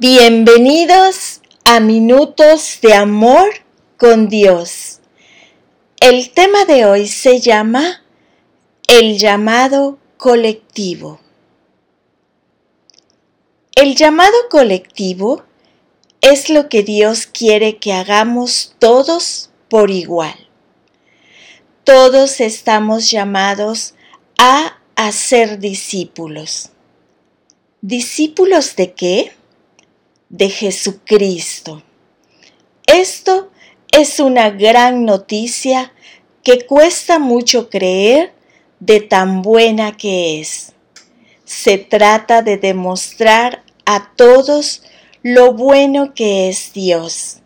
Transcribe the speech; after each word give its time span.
Bienvenidos 0.00 1.40
a 1.64 1.78
Minutos 1.78 2.80
de 2.82 2.94
Amor 2.94 3.48
con 3.96 4.28
Dios. 4.28 4.98
El 6.00 6.30
tema 6.30 6.64
de 6.64 6.84
hoy 6.84 7.06
se 7.06 7.38
llama 7.38 8.02
El 8.88 9.18
llamado 9.18 9.98
colectivo. 10.16 11.20
El 13.76 13.94
llamado 13.94 14.34
colectivo 14.50 15.44
es 16.20 16.50
lo 16.50 16.68
que 16.68 16.82
Dios 16.82 17.26
quiere 17.26 17.76
que 17.76 17.92
hagamos 17.92 18.74
todos 18.80 19.50
por 19.68 19.92
igual. 19.92 20.48
Todos 21.84 22.40
estamos 22.40 23.12
llamados 23.12 23.94
a 24.38 24.80
hacer 24.96 25.60
discípulos. 25.60 26.70
¿Discípulos 27.80 28.74
de 28.74 28.92
qué? 28.92 29.32
De 30.28 30.48
Jesucristo. 30.48 31.82
Esto 32.86 33.50
es 33.90 34.20
una 34.20 34.50
gran 34.50 35.04
noticia 35.04 35.92
que 36.42 36.66
cuesta 36.66 37.18
mucho 37.18 37.70
creer 37.70 38.32
de 38.80 39.00
tan 39.00 39.42
buena 39.42 39.96
que 39.96 40.40
es. 40.40 40.72
Se 41.44 41.78
trata 41.78 42.42
de 42.42 42.56
demostrar 42.56 43.62
a 43.86 44.12
todos 44.16 44.82
lo 45.22 45.54
bueno 45.54 46.12
que 46.14 46.48
es 46.48 46.72
Dios, 46.74 47.38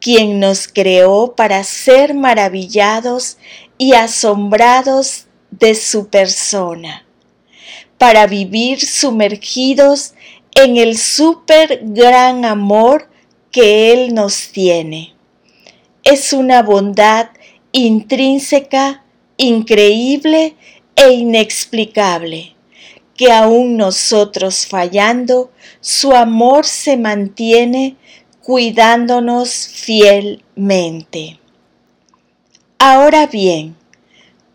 quien 0.00 0.40
nos 0.40 0.68
creó 0.68 1.34
para 1.34 1.64
ser 1.64 2.14
maravillados 2.14 3.36
y 3.76 3.92
asombrados 3.92 5.26
de 5.50 5.74
su 5.74 6.08
persona, 6.08 7.06
para 7.98 8.26
vivir 8.26 8.84
sumergidos 8.84 10.14
en 10.54 10.76
el 10.76 10.96
súper 10.96 11.80
gran 11.82 12.44
amor 12.44 13.10
que 13.50 13.92
Él 13.92 14.14
nos 14.14 14.48
tiene. 14.48 15.14
Es 16.02 16.32
una 16.32 16.62
bondad 16.62 17.28
intrínseca, 17.72 19.04
increíble 19.36 20.56
e 20.96 21.10
inexplicable, 21.12 22.54
que 23.16 23.32
aún 23.32 23.76
nosotros 23.76 24.66
fallando, 24.66 25.50
su 25.80 26.12
amor 26.12 26.66
se 26.66 26.96
mantiene 26.96 27.96
cuidándonos 28.42 29.68
fielmente. 29.68 31.40
Ahora 32.78 33.26
bien, 33.26 33.76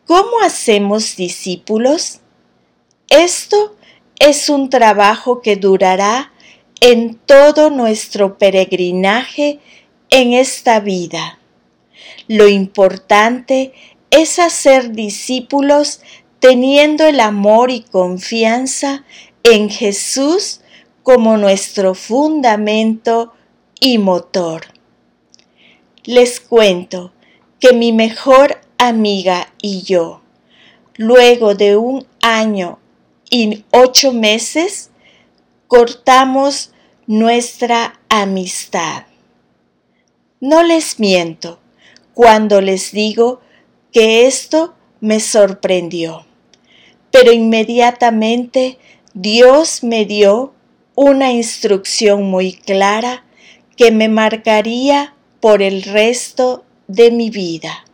¿cómo 0.06 0.42
hacemos 0.44 1.16
discípulos? 1.16 2.20
Esto 3.10 3.76
es 4.20 4.50
un 4.50 4.70
trabajo 4.70 5.42
que 5.42 5.56
durará 5.56 6.32
en 6.82 7.16
todo 7.16 7.70
nuestro 7.70 8.38
peregrinaje 8.38 9.60
en 10.10 10.34
esta 10.34 10.80
vida. 10.80 11.40
Lo 12.28 12.48
importante 12.48 13.74
es 14.12 14.40
hacer 14.40 14.92
discípulos 14.92 16.02
teniendo 16.40 17.06
el 17.06 17.20
amor 17.20 17.72
y 17.72 17.82
confianza 17.82 19.04
en 19.44 19.70
Jesús 19.70 20.62
como 21.04 21.38
nuestro 21.38 21.96
fundamento 21.96 23.34
y 23.80 23.98
motor. 23.98 24.68
Les 26.04 26.40
cuento 26.40 27.14
que 27.60 27.74
mi 27.74 27.92
mejor 27.92 28.62
amiga 28.78 29.54
y 29.62 29.82
yo, 29.82 30.22
luego 30.96 31.56
de 31.56 31.78
un 31.78 32.06
año 32.22 32.79
y 33.30 33.66
ocho 33.72 34.14
meses 34.14 34.90
cortamos 35.68 36.72
nuestra 37.08 38.00
amistad. 38.10 39.04
No 40.40 40.64
les 40.64 41.00
miento 41.00 41.60
cuando 42.14 42.62
les 42.62 42.92
digo 42.92 43.42
que 43.92 44.26
esto 44.28 44.76
me 45.00 45.20
sorprendió, 45.20 46.26
pero 47.12 47.32
inmediatamente 47.32 48.78
Dios 49.14 49.84
me 49.84 50.06
dio 50.06 50.54
una 50.96 51.32
instrucción 51.32 52.24
muy 52.30 52.54
clara 52.54 53.26
que 53.76 53.92
me 53.92 54.10
marcaría 54.10 55.16
por 55.40 55.62
el 55.62 55.84
resto 55.84 56.66
de 56.88 57.12
mi 57.12 57.30
vida. 57.30 57.86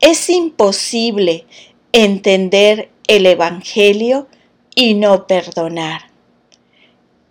Es 0.00 0.30
imposible 0.30 1.46
entender 1.92 2.90
el 3.06 3.26
Evangelio 3.26 4.28
y 4.74 4.94
no 4.94 5.26
perdonar. 5.26 6.10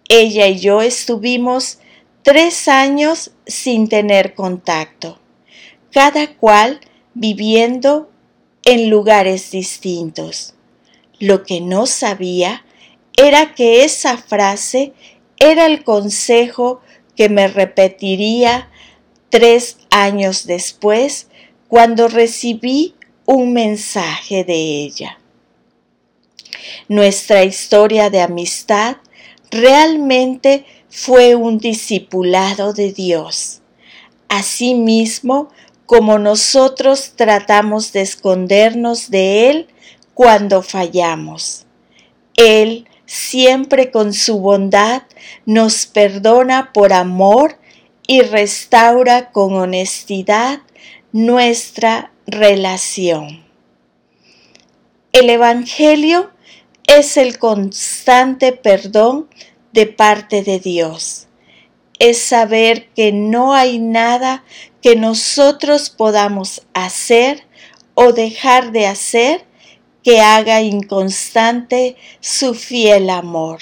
Ella 0.08 0.47
y 0.47 0.59
yo 0.59 0.81
estuvimos 0.81 1.80
tres 2.24 2.68
años 2.68 3.31
sin 3.46 3.88
tener 3.88 4.34
contacto, 4.34 5.19
cada 5.91 6.35
cual 6.35 6.80
viviendo 7.14 8.09
en 8.64 8.90
lugares 8.90 9.52
distintos. 9.52 10.53
Lo 11.19 11.44
que 11.44 11.62
no 11.62 11.85
sabía 11.85 12.66
era 13.18 13.53
que 13.56 13.85
esa 13.85 14.18
frase 14.18 14.94
era 15.40 15.66
el 15.66 15.84
consejo 15.84 16.81
que 17.16 17.30
me 17.30 17.47
repetiría 17.47 18.69
tres 19.30 19.78
años 19.90 20.46
después 20.46 21.30
cuando 21.68 22.08
recibí 22.08 22.96
un 23.25 23.53
mensaje 23.53 24.44
de 24.44 24.84
ella. 24.84 25.19
Nuestra 26.88 27.44
historia 27.44 28.09
de 28.09 28.22
amistad 28.22 28.98
realmente 29.52 30.66
fue 30.90 31.36
un 31.36 31.58
discipulado 31.58 32.74
de 32.74 32.92
Dios. 32.92 33.62
Asimismo, 34.30 35.50
como 35.86 36.18
nosotros 36.18 37.14
tratamos 37.16 37.92
de 37.94 38.02
escondernos 38.02 39.09
de 39.09 39.50
Él 39.50 39.68
cuando 40.14 40.62
fallamos. 40.62 41.66
Él 42.36 42.88
siempre 43.06 43.92
con 43.92 44.14
su 44.14 44.40
bondad 44.40 45.03
nos 45.46 45.86
perdona 45.86 46.72
por 46.74 46.94
amor 46.94 47.58
y 48.08 48.22
restaura 48.22 49.32
con 49.32 49.53
honestidad 49.53 50.59
nuestra 51.12 52.12
relación. 52.26 53.44
El 55.12 55.30
Evangelio 55.30 56.32
es 56.88 57.18
el 57.18 57.40
constante 57.40 58.51
perdón 58.51 59.29
de 59.72 59.88
parte 59.88 60.44
de 60.44 60.59
Dios. 60.59 61.28
Es 62.00 62.22
saber 62.22 62.90
que 62.94 63.12
no 63.12 63.53
hay 63.53 63.79
nada 63.79 64.44
que 64.81 64.96
nosotros 64.96 65.90
podamos 65.90 66.62
hacer 66.73 67.46
o 67.94 68.12
dejar 68.12 68.72
de 68.72 68.88
hacer 68.88 69.46
que 70.03 70.22
haga 70.22 70.62
inconstante 70.62 71.96
su 72.19 72.53
fiel 72.53 73.09
amor. 73.09 73.59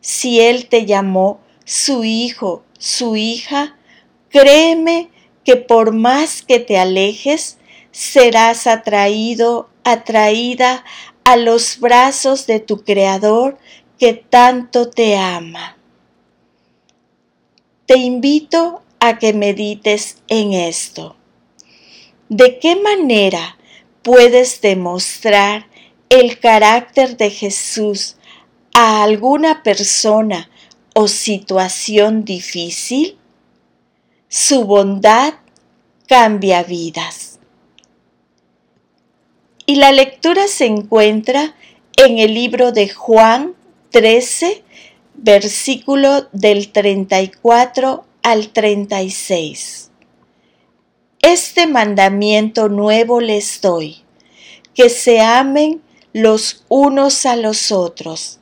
Si 0.00 0.40
Él 0.40 0.68
te 0.68 0.86
llamó 0.86 1.40
su 1.64 2.04
hijo, 2.04 2.64
su 2.78 3.16
hija, 3.16 3.76
créeme 4.28 5.10
que 5.44 5.56
por 5.56 5.92
más 5.92 6.42
que 6.42 6.60
te 6.60 6.78
alejes, 6.78 7.58
serás 7.90 8.66
atraído, 8.66 9.68
atraída 9.84 10.84
a 11.24 11.36
los 11.36 11.78
brazos 11.78 12.46
de 12.46 12.60
tu 12.60 12.84
Creador 12.84 13.58
que 13.98 14.14
tanto 14.14 14.90
te 14.90 15.16
ama. 15.16 15.76
Te 17.86 17.96
invito 17.98 18.82
a 19.00 19.18
que 19.18 19.32
medites 19.32 20.18
en 20.28 20.52
esto. 20.52 21.16
¿De 22.28 22.58
qué 22.58 22.76
manera 22.76 23.58
puedes 24.02 24.60
demostrar 24.60 25.66
el 26.08 26.38
carácter 26.38 27.16
de 27.16 27.30
Jesús 27.30 28.16
a 28.74 29.02
alguna 29.02 29.62
persona 29.62 30.50
o 30.94 31.08
situación 31.08 32.24
difícil? 32.24 33.18
Su 34.28 34.64
bondad 34.64 35.34
cambia 36.06 36.62
vidas. 36.62 37.31
Y 39.72 39.76
la 39.76 39.90
lectura 39.90 40.48
se 40.48 40.66
encuentra 40.66 41.54
en 41.96 42.18
el 42.18 42.34
libro 42.34 42.72
de 42.72 42.90
Juan 42.90 43.54
13, 43.88 44.62
versículo 45.14 46.28
del 46.32 46.70
34 46.72 48.04
al 48.22 48.48
36. 48.50 49.90
Este 51.22 51.66
mandamiento 51.66 52.68
nuevo 52.68 53.22
les 53.22 53.62
doy, 53.62 54.02
que 54.74 54.90
se 54.90 55.22
amen 55.22 55.80
los 56.12 56.66
unos 56.68 57.24
a 57.24 57.36
los 57.36 57.72
otros, 57.72 58.40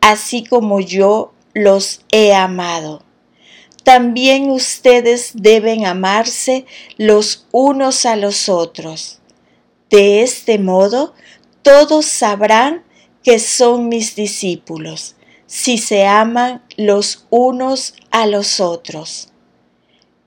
así 0.00 0.42
como 0.42 0.80
yo 0.80 1.32
los 1.54 2.00
he 2.10 2.34
amado. 2.34 3.04
También 3.84 4.50
ustedes 4.50 5.30
deben 5.34 5.86
amarse 5.86 6.66
los 6.96 7.46
unos 7.52 8.04
a 8.04 8.16
los 8.16 8.48
otros 8.48 9.21
de 9.92 10.22
este 10.22 10.58
modo, 10.58 11.12
todos 11.60 12.06
sabrán 12.06 12.82
que 13.22 13.38
son 13.38 13.88
mis 13.88 14.16
discípulos, 14.16 15.16
si 15.46 15.76
se 15.76 16.06
aman 16.06 16.64
los 16.78 17.26
unos 17.28 17.94
a 18.10 18.26
los 18.26 18.58
otros. 18.58 19.28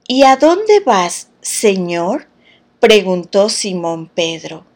¿Y 0.07 0.21
a 0.23 0.37
dónde 0.37 0.81
vas, 0.81 1.29
Señor? 1.41 2.27
preguntó 2.79 3.49
Simón 3.49 4.07
Pedro. 4.07 4.67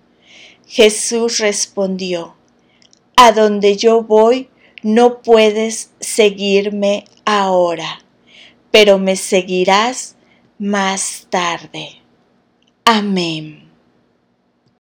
Jesús 0.66 1.38
respondió, 1.38 2.36
A 3.16 3.32
donde 3.32 3.78
yo 3.78 4.02
voy 4.02 4.50
no 4.82 5.22
puedes 5.22 5.92
seguirme 6.00 7.06
ahora, 7.26 8.04
pero 8.72 8.98
me 8.98 9.16
seguirás 9.16 10.16
más 10.58 11.28
tarde. 11.30 12.02
Amén. 12.86 13.69